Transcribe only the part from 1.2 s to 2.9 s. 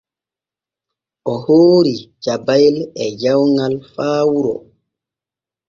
O hoori jabayel